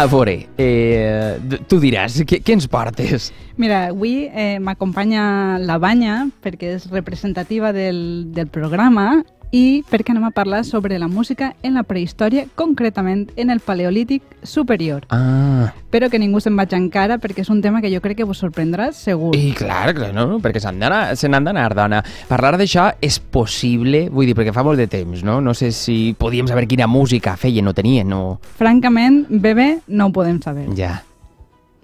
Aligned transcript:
A 0.00 0.06
veure, 0.08 0.32
eh, 0.56 1.58
tu 1.68 1.76
diràs, 1.76 2.14
què, 2.24 2.38
què 2.40 2.54
ens 2.56 2.64
portes? 2.72 3.26
Mira, 3.60 3.90
avui 3.90 4.30
eh, 4.32 4.56
m'acompanya 4.56 5.58
la 5.60 5.76
Banya 5.76 6.14
perquè 6.40 6.70
és 6.78 6.86
representativa 6.88 7.74
del, 7.76 7.98
del 8.32 8.48
programa 8.48 9.20
i 9.50 9.82
perquè 9.90 10.12
anem 10.14 10.24
a 10.28 10.30
parlar 10.30 10.64
sobre 10.64 10.98
la 10.98 11.08
música 11.08 11.54
en 11.62 11.74
la 11.74 11.82
prehistòria, 11.82 12.46
concretament 12.54 13.28
en 13.36 13.50
el 13.50 13.60
Paleolític 13.60 14.22
superior. 14.42 15.06
Ah, 15.10 15.72
Però 15.90 16.06
que 16.08 16.20
ningú 16.22 16.38
se'n 16.40 16.54
vagi 16.54 16.76
encara 16.78 17.18
perquè 17.18 17.42
és 17.42 17.50
un 17.50 17.60
tema 17.62 17.80
que 17.82 17.90
jo 17.90 18.00
crec 18.00 18.20
que 18.20 18.24
vos 18.24 18.38
sorprendrà 18.38 18.92
segur. 18.94 19.34
i 19.34 19.50
clar, 19.58 19.92
clar 19.94 20.12
no, 20.14 20.38
perquè 20.38 20.62
s'han 20.62 20.78
d'anar, 20.78 21.16
se 21.16 21.28
n'han 21.28 21.44
d'anar, 21.44 21.74
dona. 21.74 22.02
Parlar 22.28 22.56
d'això 22.60 22.92
és 23.02 23.18
possible, 23.18 24.08
vull 24.08 24.30
dir, 24.30 24.36
perquè 24.38 24.54
fa 24.54 24.62
molt 24.62 24.78
de 24.78 24.86
temps, 24.86 25.24
no? 25.26 25.40
No 25.40 25.54
sé 25.54 25.72
si 25.72 26.14
podíem 26.16 26.46
saber 26.46 26.68
quina 26.70 26.86
música 26.86 27.36
feien 27.36 27.66
o 27.66 27.74
tenien, 27.74 28.12
o... 28.12 28.38
Francament, 28.58 29.24
bebè, 29.28 29.80
no 29.88 30.06
ho 30.06 30.12
podem 30.14 30.40
saber. 30.42 30.68
Ja. 30.78 31.00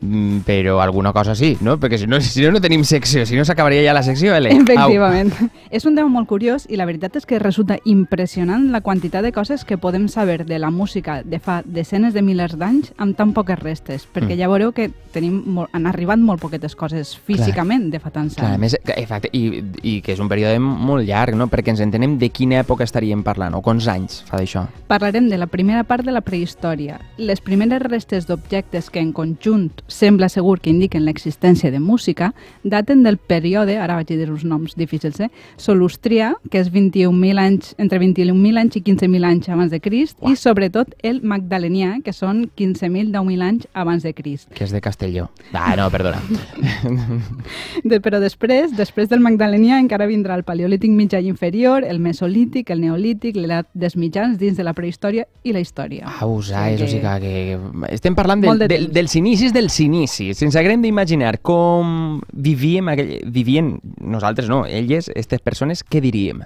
Mm, 0.01 0.41
però 0.45 0.81
alguna 0.83 1.13
cosa 1.13 1.35
sí, 1.35 1.57
no? 1.63 1.79
Perquè 1.81 1.97
si 1.99 2.07
no, 2.07 2.21
si 2.21 2.43
no, 2.45 2.51
no 2.53 2.61
tenim 2.61 2.83
secció, 2.85 3.25
si 3.25 3.35
no 3.35 3.45
s'acabaria 3.49 3.83
ja 3.83 3.95
la 3.97 4.03
secció, 4.05 4.35
Ele. 4.37 4.51
Efectivament. 4.53 5.33
És 5.71 5.87
un 5.89 5.95
tema 5.97 6.09
molt 6.13 6.29
curiós 6.29 6.67
i 6.69 6.77
la 6.77 6.85
veritat 6.85 7.17
és 7.17 7.25
que 7.27 7.39
resulta 7.41 7.79
impressionant 7.89 8.69
la 8.73 8.83
quantitat 8.83 9.25
de 9.25 9.33
coses 9.33 9.65
que 9.65 9.79
podem 9.79 10.09
saber 10.09 10.45
de 10.45 10.59
la 10.59 10.71
música 10.71 11.23
de 11.25 11.39
fa 11.41 11.63
desenes 11.65 12.13
de 12.15 12.23
milers 12.23 12.59
d'anys 12.61 12.93
amb 12.99 13.17
tan 13.17 13.33
poques 13.33 13.59
restes, 13.59 14.07
perquè 14.07 14.35
Mm. 14.37 14.39
ja 14.39 14.49
veureu 14.49 14.73
que 14.73 14.91
tenim 15.13 15.43
molt, 15.47 15.71
han 15.73 15.87
arribat 15.87 16.19
molt 16.19 16.41
poquetes 16.43 16.75
coses 16.77 17.17
físicament 17.17 17.91
de 17.91 17.99
fa 17.99 18.11
tants 18.11 18.35
Clar, 18.37 18.51
a 18.51 18.53
anys. 18.55 18.61
més, 18.61 18.77
que, 18.85 18.93
exacte, 19.01 19.31
i, 19.33 19.63
i 19.83 20.01
que 20.03 20.13
és 20.13 20.21
un 20.21 20.29
període 20.29 20.59
molt 20.61 21.07
llarg, 21.09 21.35
no? 21.35 21.47
Perquè 21.49 21.71
ens 21.73 21.81
entenem 21.81 22.19
de 22.19 22.29
quina 22.31 22.61
època 22.61 22.85
estaríem 22.85 23.23
parlant, 23.25 23.55
o 23.55 23.63
quants 23.63 23.87
anys 23.89 24.23
fa 24.29 24.37
d'això. 24.37 24.67
Parlarem 24.89 25.29
de 25.31 25.39
la 25.39 25.47
primera 25.47 25.85
part 25.85 26.05
de 26.05 26.13
la 26.13 26.21
prehistòria. 26.21 27.01
Les 27.17 27.41
primeres 27.41 27.81
restes 27.83 28.27
d'objectes 28.27 28.91
que 28.91 29.01
en 29.01 29.13
conjunt 29.13 29.71
sembla 29.97 30.29
segur 30.29 30.59
que 30.61 30.71
indiquen 30.71 31.05
l'existència 31.07 31.71
de 31.73 31.81
música 31.81 32.33
daten 32.63 33.03
del 33.07 33.17
període, 33.17 33.79
ara 33.81 33.97
vaig 33.97 34.11
dir 34.13 34.29
uns 34.31 34.45
noms 34.45 34.75
difícils, 34.77 35.19
eh? 35.25 35.31
Solustrià, 35.57 36.35
que 36.51 36.61
és 36.61 36.69
21.000 36.73 37.41
anys, 37.41 37.73
entre 37.81 37.99
21.000 38.03 38.61
anys 38.61 38.77
i 38.77 38.83
15.000 38.85 39.25
anys 39.25 39.49
abans 39.49 39.73
de 39.73 39.81
Crist, 39.81 40.19
Uah. 40.21 40.33
i 40.33 40.37
sobretot 40.37 40.93
el 41.03 41.23
Magdalenià, 41.23 42.03
que 42.05 42.13
són 42.13 42.51
15.000, 42.57 43.11
10.000 43.15 43.43
anys 43.49 43.67
abans 43.73 44.05
de 44.05 44.13
Crist. 44.15 44.51
Que 44.55 44.65
és 44.69 44.73
de 44.75 44.81
Castelló. 44.85 45.31
Ah, 45.53 45.75
no, 45.79 45.89
perdona. 45.91 46.21
De, 47.85 48.01
però 48.03 48.19
després, 48.23 48.73
després 48.77 49.09
del 49.11 49.21
Magdalenià 49.25 49.79
encara 49.83 50.07
vindrà 50.09 50.35
el 50.39 50.45
Paleolític 50.47 50.91
mitjà 50.95 51.21
i 51.23 51.29
inferior, 51.31 51.85
el 51.87 52.01
Mesolític, 52.03 52.71
el 52.75 52.81
Neolític, 52.83 53.37
l'edat 53.39 53.69
dels 53.75 53.97
mitjans 53.97 54.39
dins 54.41 54.57
de 54.59 54.65
la 54.67 54.73
prehistòria 54.77 55.27
i 55.47 55.53
la 55.55 55.61
història. 55.63 56.07
Ah, 56.09 56.27
usais, 56.27 56.79
Sí 56.81 56.85
o 56.85 56.89
sigui 56.89 57.03
que- 57.03 57.21
que, 57.21 57.59
que 57.87 57.95
estem 57.95 58.15
parlant 58.15 58.43
del, 58.43 58.59
de 58.59 58.69
del, 58.69 58.85
temps. 58.87 58.95
dels 58.95 59.17
inicis 59.17 59.53
dels 59.77 59.81
inicis. 59.81 60.43
Ens 60.43 60.57
haguem 60.57 60.83
d'imaginar 60.83 61.41
com 61.45 62.21
vivíem, 62.33 62.89
aquell, 62.89 63.21
vivien 63.33 63.79
nosaltres, 64.01 64.49
no, 64.49 64.65
elles, 64.67 65.11
aquestes 65.11 65.41
persones, 65.41 65.85
què 65.85 66.01
diríem? 66.01 66.43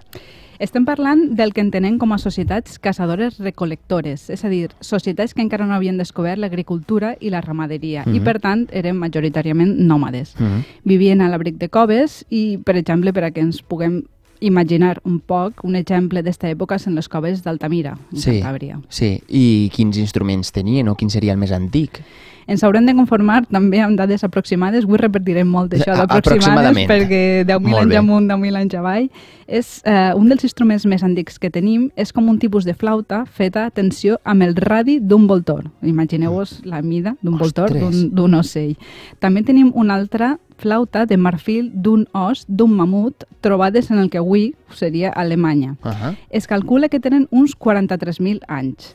Estem 0.61 0.84
parlant 0.84 1.36
del 1.39 1.55
que 1.56 1.62
entenem 1.62 1.97
com 1.98 2.12
a 2.12 2.19
societats 2.20 2.78
caçadores-recolectores, 2.78 4.28
és 4.28 4.45
a 4.45 4.51
dir, 4.53 4.69
societats 4.84 5.33
que 5.33 5.41
encara 5.41 5.64
no 5.67 5.73
havien 5.75 5.97
descobert 5.97 6.39
l'agricultura 6.41 7.14
i 7.19 7.31
la 7.31 7.41
ramaderia 7.41 8.05
i, 8.06 8.19
Mhm. 8.19 8.25
per 8.25 8.41
tant, 8.41 8.69
eren 8.70 8.97
majoritàriament 8.97 9.78
nòmades. 9.78 10.34
Mm 10.39 10.45
-hmm. 10.47 10.64
Vivien 10.84 11.20
a 11.23 11.28
l'abric 11.28 11.56
de 11.56 11.70
coves 11.70 12.27
i, 12.28 12.58
per 12.58 12.77
exemple, 12.77 13.12
per 13.12 13.25
a 13.25 13.31
que 13.31 13.41
ens 13.41 13.62
puguem 13.62 14.05
imaginar 14.41 15.00
un 15.05 15.20
poc, 15.20 15.62
un 15.64 15.77
exemple 15.77 16.22
d'esta 16.22 16.50
època 16.50 16.78
són 16.78 16.94
les 16.94 17.08
coves 17.08 17.42
d'Altamira, 17.44 17.96
en 18.12 18.19
Sí. 18.19 18.30
Cantàbria. 18.41 18.80
Sí, 18.88 19.20
i 19.28 19.70
quins 19.74 19.96
instruments 19.98 20.51
tenien 20.52 20.89
o 20.89 20.95
quin 20.96 21.11
seria 21.11 21.33
el 21.33 21.39
més 21.39 21.52
antic? 21.52 22.01
Ens 22.50 22.64
haurem 22.64 22.84
de 22.86 22.95
conformar 22.96 23.45
també 23.46 23.79
amb 23.80 23.96
dades 23.96 24.24
aproximades. 24.24 24.83
Avui 24.84 24.98
repetirem 24.98 25.46
molt 25.46 25.70
d'això 25.70 25.92
A- 25.92 26.06
d'aproximades 26.06 26.74
perquè 26.89 27.45
10.000 27.46 27.61
Molt 27.70 27.83
anys 27.92 27.96
amunt, 28.00 28.27
10.000 28.29 28.56
anys 28.56 28.74
avall. 28.74 29.11
És, 29.46 29.83
eh, 29.84 30.11
un 30.17 30.29
dels 30.29 30.42
instruments 30.42 30.84
més 30.86 31.05
antics 31.05 31.39
que 31.39 31.50
tenim 31.50 31.90
és 31.95 32.12
com 32.12 32.29
un 32.29 32.39
tipus 32.40 32.64
de 32.64 32.74
flauta 32.74 33.24
feta, 33.27 33.67
atenció, 33.67 34.18
amb 34.24 34.42
el 34.42 34.56
radi 34.56 34.98
d'un 34.98 35.29
voltor. 35.29 35.70
Imagineu-vos 35.83 36.62
la 36.64 36.83
mida 36.83 37.14
d'un 37.23 37.39
voltor, 37.39 37.70
d'un 37.70 38.34
ocell. 38.34 38.77
També 39.20 39.42
tenim 39.45 39.70
una 39.74 39.95
altra 39.95 40.39
flauta 40.61 41.07
de 41.07 41.17
marfil 41.17 41.71
d'un 41.75 42.07
os, 42.13 42.45
d'un 42.48 42.77
mamut, 42.77 43.25
trobades 43.41 43.91
en 43.91 43.98
el 43.98 44.11
que 44.11 44.21
avui 44.21 44.55
seria 44.77 45.11
Alemanya. 45.11 45.77
Uh 45.83 45.91
-huh. 45.91 46.17
Es 46.31 46.47
calcula 46.47 46.89
que 46.89 47.01
tenen 47.01 47.27
uns 47.31 47.57
43.000 47.57 48.41
anys. 48.47 48.95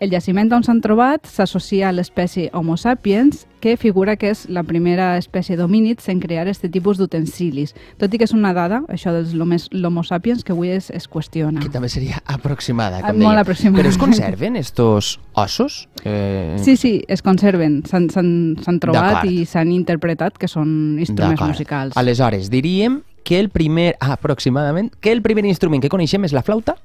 El 0.00 0.08
jaciment 0.08 0.48
on 0.56 0.62
s'han 0.64 0.78
trobat 0.80 1.26
s'associa 1.28 1.90
a 1.90 1.92
l'espècie 1.92 2.46
Homo 2.56 2.78
sapiens, 2.80 3.42
que 3.60 3.74
figura 3.76 4.14
que 4.16 4.30
és 4.32 4.46
la 4.48 4.62
primera 4.64 5.10
espècie 5.20 5.58
d'homínids 5.58 6.08
en 6.08 6.22
crear 6.22 6.46
aquest 6.48 6.64
tipus 6.72 6.96
d'utensilis. 6.96 7.74
Tot 8.00 8.14
i 8.16 8.16
que 8.16 8.24
és 8.24 8.32
una 8.32 8.54
dada, 8.56 8.78
això 8.88 9.12
dels 9.12 9.34
l'Homo 9.36 10.00
sapiens, 10.08 10.40
que 10.42 10.54
avui 10.56 10.70
es, 10.72 10.88
es 10.88 11.04
qüestiona. 11.04 11.60
Que 11.60 11.68
també 11.68 11.90
seria 11.92 12.22
aproximada, 12.24 13.02
Ah, 13.02 13.10
com 13.12 13.20
molt 13.20 13.34
deia. 13.36 13.42
aproximada. 13.44 13.82
Però 13.82 13.92
es 13.92 13.98
conserven 14.00 14.56
estos 14.56 15.20
ossos? 15.34 15.90
Eh, 16.04 16.56
Sí, 16.64 16.78
sí, 16.78 17.04
es 17.06 17.20
conserven, 17.20 17.82
s'han 17.84 18.80
trobat 18.80 19.26
i 19.28 19.44
s'han 19.44 19.70
interpretat 19.70 20.38
que 20.38 20.48
són 20.48 20.96
instruments 20.98 21.42
musicals. 21.44 21.94
Aleshores, 21.96 22.48
diríem 22.48 23.02
que 23.22 23.38
el 23.38 23.50
primer, 23.50 23.96
ah, 24.00 24.14
aproximadament, 24.14 24.94
que 24.98 25.12
el 25.12 25.20
primer 25.20 25.44
instrument 25.44 25.82
que 25.82 25.90
coneixem 25.92 26.24
és 26.24 26.32
la 26.32 26.40
flauta? 26.42 26.76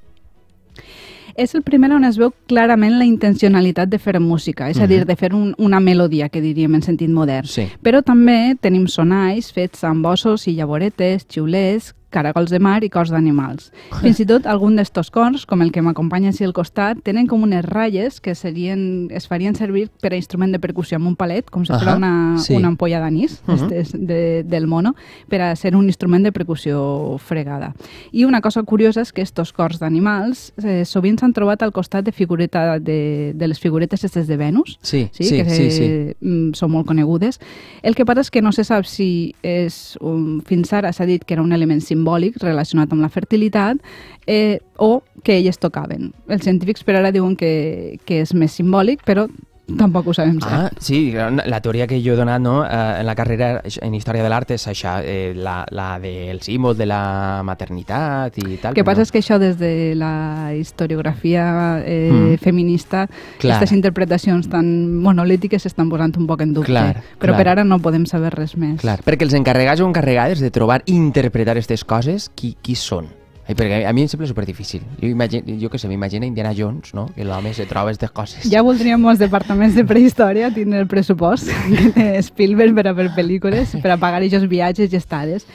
És 1.36 1.54
el 1.54 1.64
primer 1.64 1.92
on 1.92 2.06
es 2.08 2.18
veu 2.18 2.32
clarament 2.48 2.98
la 2.98 3.04
intencionalitat 3.06 3.90
de 3.90 4.00
fer 4.00 4.20
música, 4.22 4.70
és 4.70 4.80
a 4.80 4.88
dir, 4.88 5.00
Mhm. 5.02 5.08
de 5.08 5.16
fer 5.16 5.34
un, 5.34 5.54
una 5.58 5.80
melodia, 5.82 6.30
que 6.30 6.40
diríem 6.42 6.76
en 6.76 6.82
sentit 6.82 7.10
modern. 7.10 7.46
Sí. 7.46 7.68
Però 7.84 8.02
també 8.02 8.56
tenim 8.62 8.88
sonalls 8.88 9.52
fets 9.52 9.84
amb 9.84 10.06
ossos 10.06 10.48
i 10.48 10.56
llavoretes, 10.56 11.26
xiulers, 11.28 11.94
caragols 12.16 12.50
de 12.54 12.60
mar 12.64 12.80
i 12.88 12.90
cors 12.90 13.12
d'animals. 13.12 13.70
Fins 14.02 14.22
i 14.24 14.26
tot 14.30 14.48
algun 14.48 14.78
d'estos 14.80 15.12
cors, 15.12 15.44
com 15.46 15.62
el 15.66 15.74
que 15.76 15.84
m'acompanya 15.84 16.32
així 16.32 16.46
al 16.48 16.54
costat, 16.56 17.02
tenen 17.04 17.28
com 17.28 17.44
unes 17.44 17.66
ratlles 17.68 18.22
que 18.24 18.34
serien, 18.40 19.10
es 19.12 19.28
farien 19.28 19.56
servir 19.60 19.90
per 20.02 20.14
a 20.14 20.20
instrument 20.20 20.54
de 20.56 20.60
percussió 20.64 20.98
amb 21.00 21.10
un 21.12 21.16
palet, 21.20 21.50
com 21.52 21.66
si 21.68 21.74
fos 21.76 21.84
una, 21.96 22.14
sí. 22.40 22.56
una 22.56 22.72
ampolla 22.72 23.02
d'anís 23.04 23.42
Mhm. 23.46 23.56
este 23.56 23.80
és 23.80 23.92
de, 23.94 24.44
del 24.48 24.68
mono, 24.68 24.96
per 25.30 25.42
a 25.42 25.56
ser 25.56 25.76
un 25.76 25.86
instrument 25.86 26.24
de 26.24 26.32
percussió 26.32 27.18
fregada. 27.20 27.74
I 28.12 28.24
una 28.26 28.42
cosa 28.42 28.64
curiosa 28.64 29.02
és 29.02 29.12
que 29.12 29.22
estos 29.22 29.52
cors 29.54 29.80
d'animals 29.80 30.54
eh, 30.64 30.86
sovint 30.86 31.20
s'han 31.20 31.34
trobat 31.34 31.62
al 31.64 31.72
costat 31.74 32.06
de 32.06 32.12
figureta 32.12 32.80
de, 32.80 33.34
de 33.36 33.48
les 33.48 33.60
figuretes 33.60 34.04
estes 34.04 34.28
de 34.28 34.38
Venus, 34.38 34.78
Sí, 34.82 35.10
sí, 35.12 35.24
sí, 35.24 35.38
que 35.44 35.50
sí, 35.50 35.72
sí. 35.72 35.88
mm, 36.22 36.54
són 36.54 36.72
molt 36.72 36.88
conegudes. 36.88 37.40
El 37.84 37.96
que 37.96 38.06
passa 38.06 38.22
és 38.22 38.32
que 38.32 38.42
no 38.42 38.52
se 38.52 38.64
sap 38.64 38.86
si 38.86 39.36
és, 39.44 39.98
um, 40.02 40.40
fins 40.46 40.72
ara 40.74 40.92
s'ha 40.94 41.06
dit 41.06 41.24
que 41.26 41.34
era 41.34 41.44
un 41.44 41.52
element 41.54 41.82
simbòlic 41.82 42.05
relacionat 42.44 42.94
amb 42.94 43.04
la 43.04 43.12
fertilitat 43.12 43.82
eh, 44.28 44.60
o 44.78 45.02
que 45.24 45.40
elles 45.40 45.60
tocaven. 45.62 46.12
Els 46.30 46.46
científics 46.46 46.86
per 46.86 47.00
ara 47.00 47.14
diuen 47.16 47.36
que, 47.40 47.98
que 48.06 48.22
és 48.24 48.34
més 48.38 48.56
simbòlic, 48.58 49.04
però 49.06 49.28
tampoc 49.66 50.08
ho 50.08 50.14
sabem 50.14 50.38
Ah, 50.44 50.70
cert. 50.70 50.80
sí, 50.82 51.12
la 51.14 51.60
teoria 51.62 51.88
que 51.88 52.02
jo 52.04 52.14
he 52.14 52.16
donat 52.16 52.40
no, 52.42 52.64
eh, 52.66 53.00
en 53.00 53.06
la 53.06 53.16
carrera 53.16 53.62
en 53.82 53.94
Història 53.96 54.22
de 54.24 54.30
l'Art 54.30 54.52
és 54.52 54.68
això, 54.68 55.00
eh, 55.04 55.34
la, 55.36 55.66
la 55.72 55.98
del 56.00 56.42
símbol 56.42 56.78
de 56.78 56.86
la 56.86 57.42
maternitat 57.44 58.38
i 58.38 58.58
tal. 58.62 58.72
El 58.72 58.76
que 58.76 58.84
passa 58.84 59.00
no. 59.02 59.04
és 59.04 59.12
que 59.12 59.20
això 59.20 59.40
des 59.40 59.58
de 59.58 59.96
la 59.96 60.54
historiografia 60.56 61.82
eh, 61.86 62.12
Mm. 62.12 62.38
feminista, 62.38 63.08
Clar. 63.40 63.56
aquestes 63.58 63.76
interpretacions 63.76 64.48
tan 64.50 64.68
monolítiques 65.02 65.62
s'estan 65.64 65.90
posant 65.90 66.16
un 66.18 66.28
poc 66.28 66.42
en 66.42 66.54
dubte. 66.54 66.68
Clar, 66.72 67.02
però 67.20 67.34
clar. 67.34 67.38
per 67.38 67.48
ara 67.50 67.64
no 67.64 67.80
podem 67.80 68.06
saber 68.06 68.34
res 68.36 68.56
més. 68.58 68.80
Clar, 68.82 69.00
perquè 69.04 69.24
els 69.24 69.34
encarregats 69.34 69.82
o 69.82 69.88
encarregades 69.88 70.40
de 70.40 70.52
trobar 70.52 70.82
i 70.86 70.94
interpretar 70.96 71.52
aquestes 71.56 71.84
coses, 71.84 72.30
qui, 72.36 72.56
qui 72.62 72.76
són? 72.76 73.08
Ai, 73.46 73.54
perquè 73.54 73.84
a 73.86 73.92
mi 73.94 74.02
em 74.02 74.10
sembla 74.10 74.26
superdifícil. 74.26 74.82
Jo, 74.98 75.08
imagino, 75.12 75.54
jo 75.62 75.70
que 75.70 75.78
sé, 75.78 75.88
m'imagino 75.88 76.26
Indiana 76.26 76.54
Jones, 76.58 76.96
no? 76.98 77.06
Que 77.14 77.28
l'home 77.28 77.54
se 77.54 77.68
troba 77.70 77.92
aquestes 77.92 78.10
coses. 78.10 78.48
Ja 78.50 78.64
voldríem 78.66 79.02
molts 79.02 79.22
departaments 79.22 79.78
de 79.78 79.86
prehistòria 79.86 80.50
tindre 80.56 80.82
el 80.82 80.90
pressupost 80.90 81.52
té 81.98 82.08
Spielberg 82.26 82.74
per 82.74 82.88
a 82.90 82.96
fer 82.98 83.12
pel·lícules, 83.14 83.78
per 83.84 83.94
a 83.94 84.00
pagar 84.02 84.24
aquests 84.24 84.50
viatges 84.50 84.94
i 84.94 84.98
estades. 84.98 85.46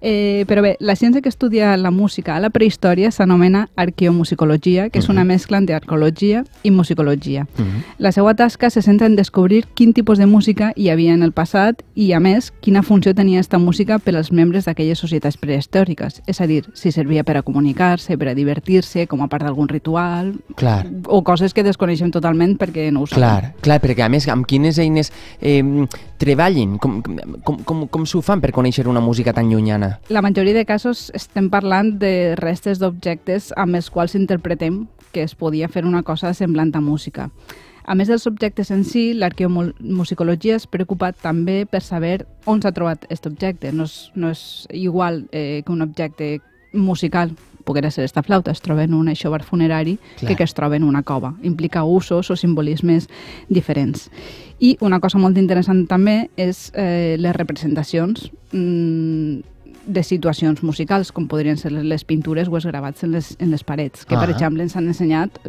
Eh, 0.00 0.44
però 0.46 0.62
bé, 0.62 0.76
la 0.78 0.94
ciència 0.94 1.22
que 1.22 1.28
estudia 1.28 1.76
la 1.76 1.90
música 1.90 2.36
a 2.36 2.40
la 2.40 2.50
prehistòria 2.50 3.10
s'anomena 3.10 3.68
arqueomusicologia, 3.76 4.88
que 4.90 5.00
és 5.00 5.08
una 5.08 5.24
mescla 5.24 5.58
entre 5.58 5.74
arqueologia 5.74 6.44
i 6.62 6.70
musicologia. 6.70 7.46
Mhm. 7.56 7.82
La 7.98 8.12
seva 8.12 8.34
tasca 8.34 8.70
se 8.70 8.82
centra 8.82 9.06
en 9.06 9.16
descobrir 9.16 9.66
quin 9.74 9.92
tipus 9.92 10.18
de 10.18 10.26
música 10.26 10.72
hi 10.76 10.88
havia 10.90 11.14
en 11.14 11.22
el 11.22 11.32
passat 11.32 11.82
i, 11.94 12.12
a 12.12 12.20
més, 12.20 12.52
quina 12.60 12.82
funció 12.82 13.14
tenia 13.14 13.40
esta 13.40 13.58
música 13.58 13.98
per 13.98 14.14
als 14.16 14.30
membres 14.32 14.66
d'aquelles 14.66 14.98
societats 14.98 15.36
prehistòriques. 15.36 16.22
És 16.26 16.40
a 16.40 16.46
dir, 16.46 16.64
si 16.74 16.92
servia 16.92 17.24
per 17.24 17.36
a 17.36 17.42
comunicar-se, 17.42 18.16
per 18.18 18.28
a 18.28 18.34
divertir-se, 18.34 19.06
com 19.06 19.22
a 19.22 19.28
part 19.28 19.42
d'algun 19.44 19.68
ritual, 19.68 20.34
Clar, 20.56 20.86
o 21.06 21.22
coses 21.24 21.54
que 21.54 21.62
desconeixem 21.62 22.10
totalment 22.10 22.56
perquè 22.58 22.90
no 22.92 23.02
ho 23.02 23.06
sabem. 23.06 23.22
clar, 23.22 23.54
clar, 23.60 23.80
perquè 23.80 24.04
a 24.04 24.08
més, 24.08 24.28
amb 24.28 24.46
quines 24.46 24.78
eines 24.78 25.12
eh, 25.40 25.62
treballen? 26.18 26.78
Com, 26.78 27.02
com, 27.44 27.58
com, 27.64 27.86
com 27.88 28.06
s'ho 28.06 28.22
fan 28.22 28.40
per 28.40 28.52
conèixer 28.52 28.86
una 28.86 29.00
música 29.00 29.32
tan 29.32 29.50
llunyana? 29.50 29.87
La 30.08 30.22
majoria 30.22 30.54
de 30.54 30.64
casos 30.68 31.08
estem 31.14 31.50
parlant 31.50 31.96
de 31.98 32.34
restes 32.40 32.80
d'objectes 32.82 33.52
amb 33.56 33.78
els 33.78 33.90
quals 33.90 34.16
interpretem 34.18 34.86
que 35.12 35.22
es 35.22 35.34
podia 35.34 35.68
fer 35.68 35.84
una 35.86 36.02
cosa 36.02 36.34
semblant 36.34 36.74
a 36.76 36.80
música. 36.84 37.30
A 37.88 37.94
més 37.96 38.10
dels 38.12 38.26
objectes 38.28 38.68
en 38.70 38.82
si, 38.84 39.14
l'arqueomusicologia 39.16 40.58
es 40.58 40.66
preocupa 40.68 41.14
també 41.16 41.62
per 41.64 41.80
saber 41.80 42.26
on 42.44 42.60
s'ha 42.60 42.74
trobat 42.76 43.06
aquest 43.06 43.26
objecte. 43.30 43.72
No 43.72 43.86
és, 43.88 44.10
no 44.14 44.28
és 44.28 44.42
igual 44.76 45.24
eh, 45.32 45.62
que 45.64 45.72
un 45.72 45.80
objecte 45.80 46.34
musical 46.74 47.32
poguera 47.64 47.90
ser 47.90 48.04
esta 48.04 48.22
flauta, 48.22 48.50
es 48.50 48.62
troba 48.64 48.84
en 48.84 48.94
un 48.96 49.08
aixovar 49.08 49.42
funerari 49.44 49.98
Clar. 49.98 50.28
que 50.28 50.36
que 50.36 50.44
es 50.44 50.54
troba 50.56 50.76
en 50.76 50.84
una 50.84 51.02
cova. 51.02 51.34
Implica 51.42 51.84
usos 51.84 52.30
o 52.30 52.36
simbolismes 52.36 53.08
diferents. 53.48 54.10
I 54.58 54.76
una 54.80 55.00
cosa 55.00 55.20
molt 55.20 55.36
interessant 55.36 55.86
també 55.86 56.30
és 56.36 56.70
eh, 56.74 57.16
les 57.20 57.36
representacions 57.36 58.30
mm, 58.52 59.57
de 59.88 60.02
situacions 60.04 60.60
musicals, 60.62 61.10
com 61.16 61.26
podrien 61.26 61.56
ser 61.56 61.72
les, 61.72 61.84
les 61.88 62.04
pintures 62.04 62.48
o 62.52 62.56
els 62.60 62.66
gravats 62.68 63.02
en 63.08 63.14
les, 63.16 63.32
en 63.40 63.50
les 63.50 63.64
parets, 63.64 64.04
que, 64.04 64.14
per 64.14 64.28
Ah. 64.28 64.34
exemple, 64.36 64.62
ens 64.62 64.76
han 64.76 64.86
ensenyat 64.92 65.40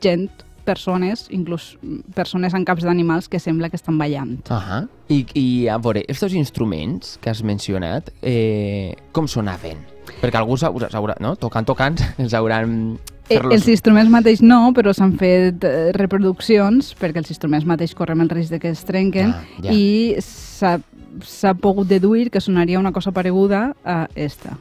gent, 0.00 0.28
persones, 0.64 1.24
inclús 1.34 1.76
mm, 1.82 2.12
persones 2.14 2.54
amb 2.54 2.66
caps 2.68 2.84
d'animals 2.86 3.28
que 3.32 3.40
sembla 3.40 3.70
que 3.72 3.76
estan 3.80 3.96
ballant. 3.98 4.36
Ahà. 4.52 4.82
I, 5.10 5.24
I 5.34 5.46
a 5.72 5.78
veure, 5.82 6.04
estos 6.08 6.34
instruments 6.36 7.16
que 7.20 7.30
has 7.32 7.40
mencionat, 7.42 8.10
eh, 8.22 8.94
com 9.12 9.26
sonaven? 9.26 9.80
Perquè 10.20 10.36
algú 10.38 10.56
s'haurà, 10.60 11.16
no? 11.20 11.34
tocant, 11.40 11.66
tocant, 11.66 11.98
els 12.22 12.34
hauran... 12.34 12.98
Eh, 13.30 13.38
els 13.40 13.66
instruments 13.70 14.10
mateix 14.10 14.40
no, 14.42 14.72
però 14.74 14.90
s'han 14.94 15.12
fet 15.18 15.62
eh, 15.64 15.90
reproduccions 15.94 16.94
perquè 16.98 17.22
els 17.22 17.30
instruments 17.30 17.66
mateix 17.66 17.92
correm 17.94 18.20
el 18.24 18.30
risc 18.32 18.50
de 18.56 18.58
que 18.58 18.72
es 18.74 18.82
trenquen 18.84 19.30
Ah, 19.30 19.44
ja. 19.62 19.70
i 19.72 20.16
s'ha 20.18 20.80
s'ha 21.22 21.54
pogut 21.54 21.88
deduir 21.88 22.30
que 22.30 22.40
sonaria 22.40 22.78
una 22.78 22.92
cosa 22.92 23.12
pareguda 23.12 23.74
a 23.84 24.08
esta. 24.14 24.56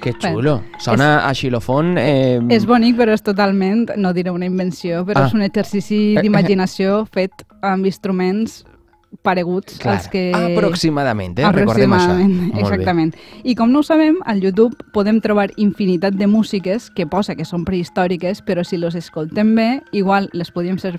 Que 0.00 0.14
xulo. 0.16 0.62
Sona 0.80 1.28
a 1.28 1.34
xilofon... 1.36 1.98
Eh, 2.00 2.40
És 2.48 2.64
bonic, 2.64 2.96
però 2.96 3.12
és 3.12 3.20
totalment, 3.20 3.82
no 4.00 4.14
diré 4.16 4.32
una 4.32 4.46
invenció, 4.48 5.02
però 5.04 5.20
Ah. 5.20 5.26
és 5.28 5.34
un 5.36 5.42
exercici 5.44 6.16
d'imaginació 6.22 7.04
fet 7.12 7.44
amb 7.60 7.84
instruments 7.84 8.64
pareguts 9.22 9.78
clar, 9.78 9.96
als 9.96 10.08
que... 10.08 10.30
Aproximadament, 10.34 11.38
eh? 11.38 11.48
Recordem 11.50 11.92
això. 11.92 12.14
Aproximadament, 12.14 12.60
exactament. 12.60 13.10
I 13.44 13.54
com 13.58 13.72
no 13.72 13.82
ho 13.82 13.86
sabem, 13.86 14.20
al 14.24 14.40
YouTube 14.42 14.78
podem 14.94 15.20
trobar 15.20 15.50
infinitat 15.60 16.16
de 16.16 16.28
músiques 16.30 16.88
que 16.94 17.06
posa 17.10 17.36
que 17.36 17.44
són 17.48 17.66
prehistòriques, 17.68 18.42
però 18.46 18.64
si 18.64 18.78
les 18.80 18.96
escoltem 18.98 19.52
bé, 19.58 19.68
igual 19.92 20.30
les 20.32 20.52
podríem 20.54 20.78
ser, 20.78 20.94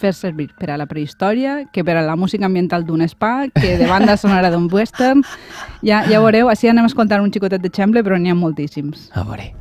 fer 0.00 0.14
servir 0.14 0.48
per 0.58 0.70
a 0.72 0.78
la 0.80 0.88
prehistòria, 0.88 1.64
que 1.72 1.84
per 1.84 1.98
a 1.98 2.06
la 2.06 2.16
música 2.16 2.46
ambiental 2.46 2.86
d'un 2.86 3.04
spa, 3.08 3.50
que 3.52 3.76
de 3.76 3.90
banda 3.90 4.16
sonora 4.22 4.50
d'un 4.54 4.70
western. 4.72 5.26
Ja, 5.82 6.04
ja 6.08 6.22
veureu, 6.22 6.50
així 6.52 6.70
anem 6.70 6.86
a 6.86 6.92
escoltar 6.92 7.20
un 7.20 7.32
xicotet 7.34 7.62
d'exemple, 7.64 8.06
però 8.06 8.18
n'hi 8.18 8.32
ha 8.32 8.38
moltíssims. 8.38 9.10
A 9.14 9.26
veure. 9.26 9.52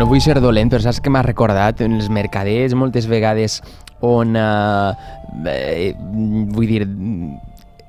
No, 0.00 0.08
vull 0.08 0.22
ser 0.24 0.38
dolent, 0.40 0.70
però 0.72 0.80
saps 0.80 1.02
que 1.04 1.12
m'ha 1.12 1.20
recordat? 1.26 1.82
En 1.84 1.98
els 1.98 2.08
mercaders 2.08 2.72
moltes 2.78 3.04
vegades 3.10 3.58
on, 4.00 4.32
eh, 4.32 5.52
eh, 5.52 5.92
vull 6.00 6.70
dir, 6.70 6.86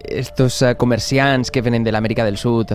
estos 0.02 0.62
eh, 0.62 0.74
comerciants 0.76 1.52
que 1.54 1.64
venen 1.64 1.86
de 1.86 1.94
l'Amèrica 1.94 2.26
del 2.28 2.38
Sud 2.42 2.74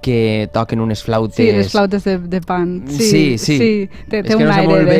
que 0.00 0.48
toquen 0.52 0.80
unes 0.80 1.02
flautes... 1.02 1.36
Sí, 1.36 1.50
les 1.52 1.70
flautes 1.72 2.04
de, 2.04 2.18
de 2.18 2.40
pan. 2.40 2.84
Sí, 2.88 3.36
sí. 3.38 3.56
sí 3.58 3.90
té, 4.08 4.20
És 4.20 4.26
té 4.26 4.36
que 4.36 4.36
un 4.36 4.44
no 4.46 4.52
sé 4.54 4.60
aire 4.60 4.68
molt 4.72 4.88
bé, 4.88 4.98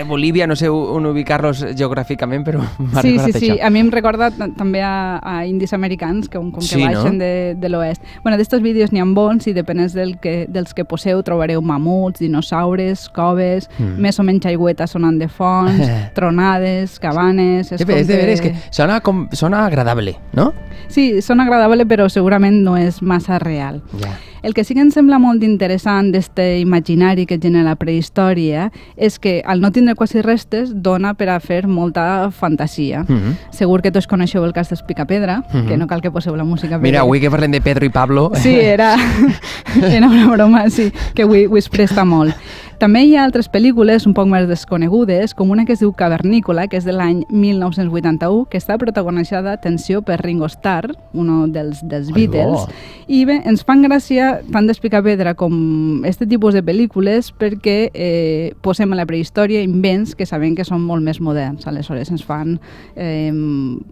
eh, 0.00 0.04
Bolívia, 0.06 0.46
no 0.46 0.56
sé 0.56 0.68
on 0.70 1.06
ubicar-los 1.06 1.64
geogràficament, 1.76 2.44
però 2.46 2.60
m'ha 2.78 3.02
Sí, 3.02 3.10
sí, 3.10 3.16
recordat 3.18 3.40
sí. 3.40 3.50
això. 3.50 3.58
A 3.66 3.70
mi 3.70 3.80
em 3.82 3.90
recorda 3.90 4.30
també 4.56 4.82
a, 4.82 5.18
a 5.22 5.36
indis 5.46 5.72
americans 5.74 6.28
que, 6.28 6.38
com 6.38 6.52
que 6.54 6.62
Sí, 6.66 6.78
no? 6.84 6.86
baixen 7.02 7.18
de, 7.18 7.54
de 7.58 7.68
l'oest. 7.68 8.02
Bueno, 8.22 8.38
d'estos 8.38 8.62
vídeos 8.62 8.92
n'hi 8.92 9.00
ha 9.02 9.06
bons 9.06 9.46
i 9.46 9.52
depenent 9.56 9.92
del 9.94 10.16
que, 10.20 10.46
dels 10.48 10.72
que 10.74 10.84
poseu 10.84 11.22
trobareu 11.26 11.60
mamuts, 11.62 12.20
dinosaures, 12.20 13.08
coves, 13.10 13.68
Mm. 13.78 13.98
més 14.00 14.16
o 14.18 14.22
menys 14.24 14.46
aigüeta 14.46 14.86
sonant 14.86 15.18
de 15.20 15.26
fons, 15.28 15.82
tronades, 16.16 16.98
cabanes... 16.98 17.72
És, 17.72 17.82
de, 17.84 17.98
és 18.00 18.06
de 18.08 18.16
veres 18.16 18.40
que 18.40 18.54
sona, 18.70 19.00
com, 19.04 19.26
sona 19.36 19.64
agradable, 19.66 20.16
no? 20.36 20.52
Sí, 20.88 21.20
són 21.24 21.40
agradable, 21.44 21.86
però 21.88 22.08
segurament 22.12 22.62
no 22.64 22.76
és 22.76 23.00
massa 23.02 23.38
real. 23.42 23.82
Ja. 24.00 24.14
El 24.46 24.54
que 24.54 24.62
sí 24.62 24.74
que 24.76 24.80
em 24.84 24.92
sembla 24.94 25.16
molt 25.18 25.42
interessant 25.42 26.12
d'este 26.14 26.60
imaginari 26.60 27.24
que 27.26 27.40
genera 27.42 27.64
la 27.66 27.74
prehistòria 27.74 28.68
és 28.94 29.16
que 29.18 29.40
al 29.42 29.58
no 29.58 29.72
tindre 29.74 29.96
quasi 29.98 30.22
restes 30.22 30.70
dona 30.84 31.16
per 31.18 31.32
a 31.34 31.40
fer 31.42 31.64
molta 31.66 32.30
fantasia. 32.30 33.02
Mm 33.08 33.16
-hmm. 33.16 33.34
Segur 33.50 33.82
que 33.82 33.90
tots 33.90 34.06
coneixeu 34.06 34.44
el 34.44 34.52
cas 34.52 34.70
d'Espicapedra, 34.70 35.42
Mhm. 35.52 35.66
que 35.66 35.76
no 35.76 35.88
cal 35.88 36.00
que 36.00 36.12
poseu 36.12 36.36
la 36.36 36.44
música. 36.44 36.78
Mira, 36.78 37.00
avui 37.00 37.18
que 37.18 37.28
parlem 37.28 37.50
de 37.50 37.60
Pedro 37.60 37.86
i 37.86 37.88
Pablo... 37.88 38.30
Sí, 38.34 38.54
era, 38.54 38.94
era 39.82 40.06
una 40.06 40.28
broma, 40.28 40.70
sí, 40.70 40.92
que 41.14 41.22
avui, 41.22 41.48
es 41.58 41.68
presta 41.68 42.04
molt. 42.04 42.32
També 42.76 43.06
hi 43.06 43.14
ha 43.16 43.22
altres 43.24 43.46
pel·lícules 43.48 44.04
un 44.04 44.12
poc 44.12 44.26
més 44.28 44.44
desconegudes, 44.50 45.32
com 45.32 45.48
una 45.54 45.64
que 45.64 45.72
es 45.72 45.80
diu 45.80 45.94
Cavernícola, 45.96 46.66
que 46.68 46.76
és 46.76 46.84
de 46.84 46.92
l'any 46.92 47.22
1981, 47.32 48.44
que 48.52 48.60
està 48.60 48.76
protagonitzada, 48.76 49.54
atenció, 49.56 50.02
per 50.04 50.18
Ringo 50.20 50.44
Starr, 50.52 50.92
un 51.16 51.30
dels, 51.54 51.80
dels 51.88 52.12
Beatles, 52.12 52.68
i 53.08 53.24
bé, 53.24 53.38
ens 53.48 53.64
fan 53.64 53.80
gràcia 53.86 54.42
tant 54.52 54.68
d'Espicapedra 54.68 55.32
com 55.40 56.04
este 56.04 56.28
tipus 56.28 56.52
de 56.52 56.60
pel·lícules 56.66 57.32
perquè 57.40 57.78
eh, 57.94 58.52
posem 58.60 58.92
a 58.92 59.00
la 59.00 59.08
prehistòria 59.08 59.64
invents 59.64 60.12
que 60.14 60.28
sabem 60.28 60.52
que 60.54 60.68
són 60.68 60.84
molt 60.84 61.04
més 61.06 61.22
moderns, 61.24 61.64
aleshores 61.66 62.12
ens 62.12 62.26
fan 62.28 62.58
eh, 62.94 63.32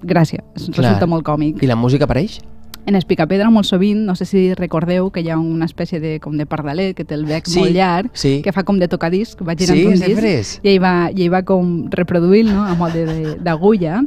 gràcia, 0.04 0.44
Clar. 0.44 0.76
resulta 0.76 1.08
molt 1.08 1.24
còmic. 1.24 1.64
I 1.64 1.72
la 1.72 1.80
música 1.80 2.04
apareix? 2.04 2.42
En 2.86 2.96
Espicapedra 2.96 3.48
molt 3.48 3.64
sovint, 3.64 4.02
no 4.04 4.12
sé 4.14 4.26
si 4.28 4.52
recordeu 4.54 5.06
que 5.10 5.22
hi 5.24 5.30
ha 5.32 5.38
una 5.40 5.64
espècie 5.64 6.00
de, 6.02 6.18
com 6.20 6.34
de 6.36 6.44
pardalet 6.44 6.92
que 6.94 7.04
té 7.08 7.14
el 7.16 7.24
bec 7.24 7.46
Sí, 7.48 7.58
molt 7.62 7.72
llarg, 7.72 8.10
sí. 8.12 8.42
que 8.44 8.52
fa 8.52 8.62
com 8.68 8.76
de 8.78 8.88
tocadisc, 8.92 9.40
va 9.40 9.54
girant 9.56 9.78
Sí, 9.78 9.86
un 9.86 9.94
és 9.94 10.02
disc 10.04 10.20
veres. 10.20 10.50
i 10.62 10.74
ell 10.74 10.82
va, 10.84 11.08
i 11.14 11.24
ell 11.24 11.32
va 11.32 11.40
com 11.48 11.86
reproduint 11.90 12.50
no? 12.52 12.66
a 12.68 12.74
molde 12.76 13.06
de- 13.08 13.36
d'agulla 13.40 14.02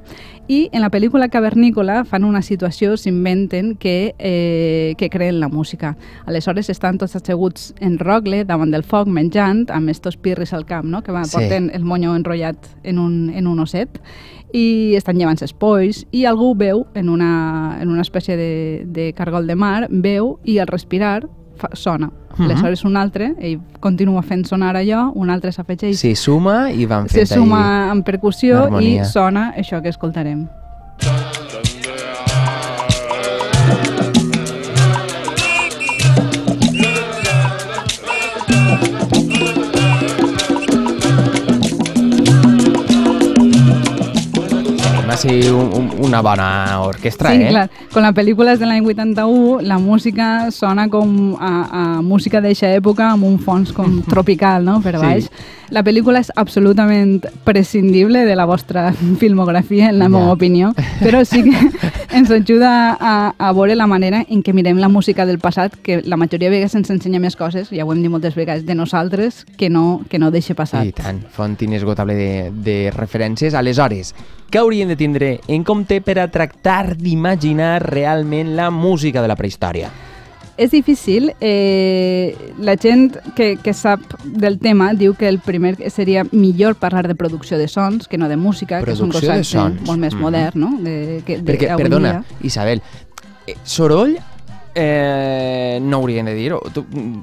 i 0.47 0.69
en 0.71 0.79
la 0.85 0.91
pel·lícula 0.93 1.27
Cavernícola 1.27 2.03
fan 2.05 2.23
una 2.23 2.43
situació, 2.45 2.95
s'inventen 3.01 3.73
que, 3.75 4.13
eh, 4.19 4.93
que 4.97 5.09
creen 5.09 5.39
la 5.41 5.49
música. 5.49 5.97
Aleshores 6.25 6.69
estan 6.69 6.97
tots 6.97 7.15
asseguts 7.17 7.73
en 7.81 7.97
rogle 7.99 8.45
davant 8.45 8.71
del 8.71 8.83
foc 8.85 9.09
menjant 9.09 9.65
amb 9.73 9.89
estos 9.89 10.15
pirris 10.17 10.53
al 10.53 10.65
camp, 10.69 10.85
no? 10.85 11.01
que 11.03 11.11
va, 11.11 11.25
Sí. 11.25 11.35
porten 11.35 11.71
el 11.73 11.83
monyo 11.83 12.15
enrotllat 12.15 12.57
en 12.83 12.99
un, 12.99 13.31
en 13.33 13.47
un 13.47 13.59
osset 13.59 13.99
i 14.53 14.95
estan 14.95 15.17
llevant 15.19 15.35
ses 15.37 15.51
polls 15.51 16.05
i 16.15 16.23
algú 16.23 16.53
veu 16.55 16.85
en 16.95 17.09
una, 17.09 17.77
en 17.81 17.89
una 17.91 18.01
espècie 18.01 18.37
de, 18.37 18.47
de 18.85 19.11
cargol 19.13 19.47
de 19.47 19.55
mar, 19.55 19.87
veu 19.89 20.37
i 20.43 20.59
al 20.59 20.67
respirar 20.67 21.27
fa, 21.57 21.69
sona. 21.73 22.11
Mhm. 22.37 22.45
Aleshores 22.51 22.85
un 22.85 22.97
altre, 22.97 23.31
ell 23.39 23.59
continua 23.79 24.21
fent 24.21 24.45
sonar 24.45 24.75
allò, 24.75 25.11
un 25.15 25.29
altre 25.29 25.51
s'afegeix, 25.51 25.97
Sí, 25.97 26.15
suma 26.15 26.71
i 26.71 26.85
van 26.85 27.09
se 27.09 27.25
fent 27.25 27.41
suma 27.41 27.89
amb 27.91 28.05
percussió 28.05 28.79
i 28.79 28.99
sona 29.05 29.53
això 29.57 29.81
que 29.81 29.89
escoltarem. 29.89 30.47
Ser 45.17 45.51
un, 45.51 45.71
un, 45.73 46.05
una 46.05 46.21
bona 46.21 46.79
orquestra, 46.83 47.31
sí, 47.31 47.41
eh? 47.41 47.47
clar. 47.49 47.69
Con 47.91 48.03
la 48.05 48.11
pel·lícula 48.13 48.53
és 48.53 48.59
de 48.61 48.67
l'any 48.69 48.85
81, 48.85 49.63
la 49.65 49.79
música 49.81 50.51
sona 50.53 50.85
com 50.93 51.33
a, 51.41 51.49
a 51.73 52.01
música 52.05 52.37
d'eixa 52.43 52.69
època 52.77 53.07
amb 53.15 53.25
un 53.25 53.39
fons 53.41 53.71
com 53.73 54.01
tropical, 54.13 54.61
no?, 54.67 54.77
per 54.85 54.93
Sí. 54.99 55.01
baix. 55.01 55.31
La 55.73 55.81
pel·lícula 55.83 56.21
és 56.21 56.29
absolutament 56.37 57.25
prescindible 57.43 58.21
de 58.29 58.35
la 58.37 58.45
vostra 58.45 58.91
filmografia, 59.19 59.89
en 59.89 59.97
la 59.99 60.05
Ja. 60.05 60.09
meva 60.13 60.31
opinió, 60.37 60.69
però 61.01 61.25
sí 61.25 61.41
que 61.43 61.57
ens 62.15 62.29
ajuda 62.31 62.95
a, 62.99 63.33
a 63.37 63.51
veure 63.57 63.75
la 63.75 63.87
manera 63.89 64.21
en 64.29 64.43
què 64.45 64.53
mirem 64.53 64.77
la 64.77 64.87
música 64.87 65.25
del 65.25 65.39
passat, 65.39 65.75
que 65.81 66.03
la 66.05 66.15
majoria 66.15 66.47
de 66.51 66.55
vegades 66.59 66.75
ens 66.77 66.93
ensenya 66.93 67.19
més 67.19 67.35
coses, 67.35 67.71
ja 67.73 67.83
ho 67.85 67.91
hem 67.91 68.05
dit 68.05 68.13
moltes 68.13 68.35
vegades, 68.37 68.65
de 68.69 68.75
nosaltres, 68.77 69.45
que 69.57 69.69
no, 69.73 70.03
que 70.09 70.19
no 70.21 70.29
deixa 70.31 70.53
passat. 70.53 70.85
I 70.85 70.93
tant, 70.93 71.23
font 71.33 71.57
inesgotable 71.65 72.13
de, 72.15 72.51
de 72.53 72.77
referències. 72.95 73.53
Aleshores, 73.57 74.13
què 74.51 74.59
hauríem 74.59 74.87
de 74.89 74.95
tindre 74.95 75.39
en 75.47 75.63
compte 75.63 75.99
per 76.01 76.19
a 76.19 76.27
tractar 76.31 76.95
d'imaginar 76.97 77.81
realment 77.83 78.55
la 78.55 78.69
música 78.71 79.21
de 79.21 79.27
la 79.27 79.35
prehistòria? 79.35 79.89
és 80.57 80.71
difícil. 80.71 81.35
Eh, 81.39 82.33
la 82.57 82.73
gent 82.81 83.11
que, 83.35 83.57
que 83.61 83.73
sap 83.77 84.01
del 84.25 84.57
tema 84.57 84.87
diu 84.97 85.13
que 85.13 85.27
el 85.29 85.37
primer 85.37 85.75
seria 85.93 86.23
millor 86.31 86.73
parlar 86.81 87.07
de 87.07 87.13
producció 87.13 87.59
de 87.59 87.67
sons 87.67 88.07
que 88.07 88.17
no 88.17 88.27
de 88.27 88.37
música, 88.37 88.79
Producció 88.81 88.87
que 88.87 88.91
és 88.95 89.01
un 89.05 89.11
concepte 89.11 89.43
sons. 89.43 89.81
molt 89.85 89.99
més 89.99 90.15
Mhm. 90.15 90.21
modern, 90.23 90.59
no? 90.59 90.71
De, 90.81 91.21
que, 91.27 91.37
de, 91.37 91.53
Perquè, 91.53 91.77
perdona, 91.77 92.11
dia. 92.25 92.37
Isabel, 92.41 92.81
eh, 93.45 93.53
soroll 93.63 94.17
eh, 94.75 95.79
no 95.81 95.97
haurien 95.97 96.25
de 96.25 96.33
dir-ho. 96.35 96.61
Mm, 96.61 97.13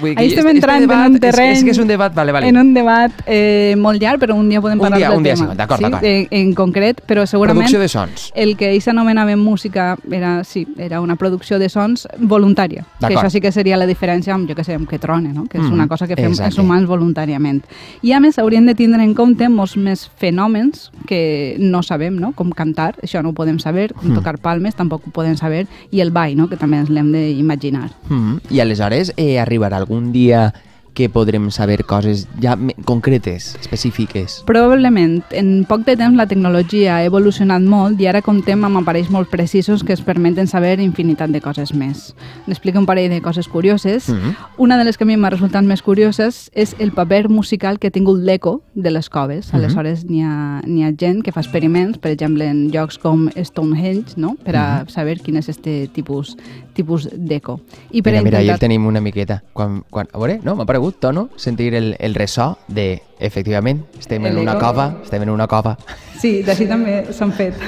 vull 0.00 0.10
dir 0.10 0.18
Ahí 0.18 0.28
estem 0.28 0.46
este- 0.46 0.50
entrant 0.58 0.82
este 0.82 0.84
en 0.84 0.88
debat 0.88 1.08
un 1.08 1.14
és- 1.14 1.20
terreny... 1.20 1.52
És, 1.52 1.64
que 1.64 1.70
és 1.70 1.78
un 1.78 1.86
debat, 1.88 2.14
vale, 2.14 2.32
vale. 2.32 2.48
En 2.48 2.56
un 2.56 2.74
debat 2.74 3.12
eh, 3.26 3.74
molt 3.78 4.00
llarg, 4.00 4.20
però 4.20 4.34
un 4.34 4.48
dia 4.48 4.60
podem 4.60 4.78
Un 4.78 4.82
parlar 4.82 4.98
dia- 4.98 5.08
del 5.10 5.18
un 5.18 5.22
dia 5.24 5.34
tema. 5.34 5.50
sí, 5.50 5.56
d'acord, 5.56 5.78
sí? 5.78 5.84
d'acord. 5.84 6.04
En, 6.04 6.28
en 6.30 6.54
concret, 6.54 7.02
però 7.06 7.26
segurament 7.26 7.58
Producció 7.66 7.80
de 7.80 7.88
sons. 7.88 8.30
el 8.34 8.56
que 8.56 8.70
ells 8.72 8.88
anomenaven 8.88 9.38
música 9.38 9.96
era, 10.10 10.44
sí, 10.44 10.66
era 10.78 11.00
una 11.00 11.16
producció 11.16 11.58
de 11.58 11.68
sons 11.68 12.08
voluntària. 12.18 12.84
Que 13.00 13.14
això 13.14 13.30
sí 13.30 13.40
que 13.40 13.52
seria 13.52 13.76
la 13.76 13.86
diferència 13.86 14.34
amb, 14.34 14.48
jo 14.48 14.54
que 14.54 14.64
sé, 14.64 14.74
amb 14.74 14.88
que 14.88 14.98
trone, 14.98 15.32
no? 15.32 15.46
que 15.46 15.58
és 15.58 15.64
Mhm, 15.64 15.72
una 15.72 15.88
cosa 15.88 16.06
que 16.08 16.16
fem 16.16 16.26
exacte. 16.32 16.48
els 16.50 16.58
humans 16.58 16.86
voluntàriament. 16.88 17.62
I 18.02 18.12
a 18.12 18.20
més 18.20 18.38
haurien 18.38 18.66
de 18.66 18.74
tindre 18.74 19.02
en 19.02 19.14
compte 19.14 19.48
molts 19.48 19.76
més 19.76 20.10
fenòmens 20.16 20.90
que 21.06 21.56
no 21.58 21.82
sabem, 21.82 22.16
no? 22.18 22.32
com 22.32 22.50
cantar, 22.50 22.96
això 23.02 23.22
no 23.22 23.30
ho 23.30 23.32
podem 23.34 23.58
saber, 23.58 23.92
com 23.94 24.08
Mhm. 24.08 24.14
tocar 24.14 24.38
palmes 24.38 24.74
tampoc 24.74 25.06
ho 25.06 25.10
podem 25.10 25.36
saber, 25.36 25.66
i 25.90 26.00
el 26.00 26.10
ball, 26.10 26.36
no? 26.36 26.48
que 26.48 26.56
també 26.56 26.78
ens 26.78 26.88
l'hem 26.90 27.01
d'imaginar. 27.10 27.90
Mm 28.08 28.36
I 28.50 28.60
aleshores 28.60 29.12
eh, 29.16 29.40
arribarà 29.42 29.76
algun 29.76 30.12
dia 30.12 30.52
que 30.94 31.08
podrem 31.08 31.50
saber 31.50 31.84
coses 31.84 32.26
ja 32.40 32.56
concretes, 32.84 33.56
específiques. 33.60 34.42
Probablement, 34.46 35.22
en 35.30 35.64
poc 35.64 35.84
de 35.86 35.96
temps 35.96 36.16
la 36.16 36.26
tecnologia 36.28 36.96
ha 36.98 37.04
evolucionat 37.04 37.62
molt 37.62 38.00
i 38.00 38.06
ara 38.10 38.20
comptem 38.22 38.64
amb 38.64 38.80
aparells 38.82 39.10
molt 39.10 39.30
precisos 39.30 39.82
que 39.84 39.92
ens 39.96 40.02
permeten 40.04 40.46
saber 40.46 40.78
infinitat 40.80 41.30
de 41.32 41.40
coses 41.40 41.72
més. 41.74 42.14
N'explico 42.46 42.78
un 42.78 42.86
parell 42.86 43.10
de 43.10 43.22
coses 43.22 43.48
curioses. 43.48 44.08
Mhm. 44.08 44.34
Una 44.58 44.78
de 44.78 44.84
les 44.84 44.98
que 44.98 45.04
a 45.04 45.06
mi 45.06 45.16
m'ha 45.16 45.30
resultat 45.30 45.64
més 45.64 45.82
curioses 45.82 46.50
és 46.54 46.76
el 46.78 46.92
paper 46.92 47.28
musical 47.28 47.78
que 47.78 47.88
ha 47.88 47.90
tingut 47.90 48.20
l'eco 48.20 48.62
de 48.74 48.90
les 48.90 49.08
coves. 49.08 49.48
Mhm. 49.52 49.56
Aleshores, 49.56 50.04
n'hi 50.04 50.22
ha, 50.22 50.58
ha 50.58 50.92
gent 50.98 51.22
que 51.22 51.32
fa 51.32 51.40
experiments, 51.40 51.98
per 51.98 52.10
exemple, 52.12 52.46
en 52.48 52.70
llocs 52.70 52.98
com 52.98 53.28
Stonehenge, 53.36 54.14
no? 54.16 54.36
per 54.44 54.56
a 54.56 54.82
Mhm. 54.82 54.88
saber 54.88 55.20
quin 55.20 55.36
és 55.36 55.48
este 55.48 55.88
tipus, 55.92 56.36
tipus 56.74 57.08
d'eco. 57.12 57.60
I 57.90 58.02
per 58.02 58.12
Mira, 58.22 58.40
intentar... 58.40 58.58
tenim 58.58 58.86
una 58.86 59.00
miqueta. 59.00 59.42
Quan, 59.52 59.84
quan, 59.90 60.08
a 60.12 60.18
veure, 60.18 60.40
no, 60.42 60.54
m'ha 60.56 60.66
paregut, 60.82 60.98
Tono, 61.00 61.28
sentir 61.36 61.74
el, 61.74 61.96
el 62.00 62.14
ressò 62.14 62.58
de, 62.66 63.02
efectivament, 63.22 63.84
estem 63.98 64.26
en 64.26 64.38
una 64.42 64.58
cova, 64.58 64.90
estem 65.02 65.22
en 65.22 65.30
una 65.30 65.46
cova. 65.48 65.76
Sí, 66.22 66.42
d'ací 66.46 66.68
també 66.70 67.00
s'han 67.10 67.32
fet 67.34 67.58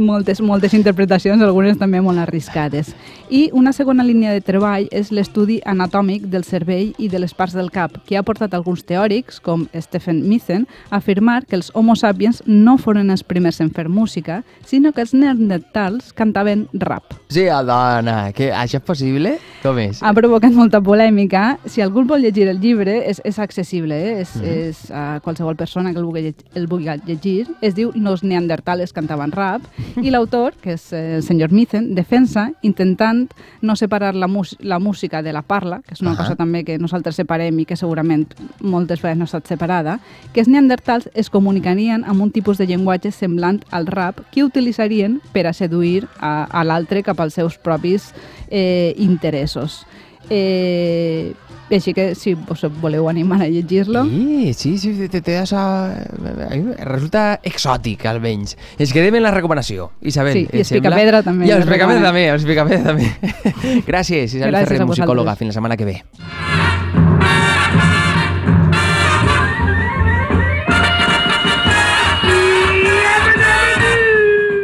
moltes, 0.00 0.40
moltes 0.40 0.74
interpretacions, 0.74 1.42
algunes 1.42 1.78
també 1.78 2.00
molt 2.00 2.18
arriscades. 2.22 2.92
I 3.30 3.48
una 3.52 3.72
segona 3.72 4.04
línia 4.06 4.32
de 4.34 4.42
treball 4.42 4.88
és 4.94 5.10
l'estudi 5.14 5.60
anatòmic 5.66 6.26
del 6.30 6.44
cervell 6.44 6.94
i 6.98 7.08
de 7.10 7.20
les 7.22 7.34
parts 7.34 7.54
del 7.54 7.70
cap, 7.74 7.98
que 8.06 8.18
ha 8.18 8.24
portat 8.26 8.54
alguns 8.54 8.84
teòrics, 8.86 9.40
com 9.42 9.66
Stephen 9.74 10.22
Mithen, 10.28 10.66
a 10.90 11.00
afirmar 11.00 11.44
que 11.46 11.56
els 11.58 11.70
homo 11.74 11.96
sapiens 11.96 12.42
no 12.46 12.76
foren 12.78 13.10
els 13.10 13.22
primers 13.22 13.60
en 13.60 13.70
fer 13.70 13.88
música, 13.88 14.42
sinó 14.66 14.92
que 14.92 15.04
els 15.04 15.14
neandertals 15.14 16.12
cantaven 16.14 16.66
rap. 16.72 17.14
Sí, 17.30 17.46
dona, 17.46 18.32
que 18.34 18.50
això 18.50 18.80
és 18.80 18.86
possible? 18.86 19.36
Com 19.62 19.78
és? 19.78 20.00
Ha 20.02 20.14
provocat 20.16 20.54
molta 20.56 20.80
polèmica. 20.82 21.58
Si 21.66 21.82
algú 21.82 22.04
vol 22.08 22.24
llegir 22.24 22.48
el 22.50 22.60
llibre, 22.62 22.96
és, 23.10 23.20
és 23.24 23.38
accessible, 23.38 23.94
eh? 23.94 24.20
és, 24.24 24.34
Mhm. 24.40 24.68
és 24.70 24.90
a 24.90 25.20
qualsevol 25.20 25.56
persona 25.56 25.92
que 25.92 25.98
el 25.98 26.04
vulgui, 26.04 26.34
el 26.54 26.66
vulgui 26.66 26.90
llegir. 27.06 27.48
Es 27.60 27.74
diu 27.74 27.92
Los 27.94 28.22
neandertales 28.24 28.92
cantaven 28.92 29.32
rap 29.32 29.62
i 30.02 30.10
l'autor, 30.10 30.54
que 30.60 30.72
és 30.74 30.92
eh, 30.92 31.16
el 31.16 31.22
senyor 31.22 31.52
Mithen, 31.52 31.94
defensa 31.94 32.50
intentant 32.62 33.30
no 33.60 33.76
separar 33.76 34.14
la, 34.14 34.28
la 34.60 34.78
música 34.78 35.22
de 35.22 35.32
la 35.32 35.42
parla, 35.42 35.82
que 35.86 35.94
és 35.94 36.02
una 36.02 36.12
Ahà. 36.12 36.24
cosa 36.24 36.36
també 36.36 36.64
que 36.64 36.78
nosaltres 36.78 37.16
separem 37.16 37.58
i 37.60 37.66
que 37.66 37.76
segurament 37.76 38.26
moltes 38.60 39.02
vegades 39.02 39.18
no 39.18 39.24
ha 39.24 39.30
estat 39.30 39.46
separada, 39.46 39.98
que 40.32 40.40
els 40.40 40.48
neandertals 40.48 41.10
es 41.14 41.30
comunicarien 41.30 42.04
amb 42.04 42.22
un 42.22 42.30
tipus 42.30 42.58
de 42.58 42.66
llenguatge 42.66 43.12
semblant 43.12 43.62
al 43.70 43.86
rap 43.86 44.20
que 44.32 44.44
utilitzarien 44.44 45.20
per 45.32 45.46
a 45.46 45.52
seduir 45.52 46.06
a, 46.20 46.44
a 46.44 46.64
l'altre 46.64 47.02
cap 47.02 47.20
als 47.20 47.34
seus 47.34 47.58
propis 47.58 48.12
eh, 48.50 48.94
interessos. 48.98 49.86
Eh, 50.30 51.34
així 51.78 51.94
que 51.94 52.14
si 52.18 52.34
us 52.34 52.64
voleu 52.82 53.08
animar 53.10 53.40
a 53.44 53.48
llegir-lo... 53.48 54.02
Sí, 54.08 54.52
sí, 54.56 54.72
sí, 54.82 55.08
té, 55.12 55.20
té 55.22 55.38
això... 55.42 55.60
a 55.60 56.48
Resulta 56.88 57.24
exòtic, 57.46 58.06
almenys. 58.10 58.56
Ens 58.80 58.94
quedem 58.96 59.20
en 59.20 59.26
la 59.26 59.34
recomanació. 59.34 59.90
Isabel, 60.02 60.34
Sí, 60.34 60.46
i 60.50 60.64
els 60.64 60.72
sembla? 60.72 60.90
Picapedra 60.90 61.22
també, 61.26 61.46
I 61.46 61.54
els 61.54 61.68
Picapedra 61.68 62.08
també, 62.08 62.26
els 62.34 62.48
Picapedra 62.48 62.82
també. 62.90 63.12
Gràcies, 63.90 64.34
Isabel 64.34 64.56
Gràcies 64.56 64.74
Ferrer, 64.74 64.82
a 64.82 64.90
musicòloga. 64.90 65.36
Fins 65.38 65.54
la 65.54 65.60
setmana 65.60 65.78
que 65.78 65.88
ve. 65.92 66.00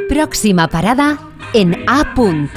Pròxima 0.09 0.67
parada 0.69 1.19
en 1.53 1.77
A. 1.87 2.15
Punt. 2.15 2.49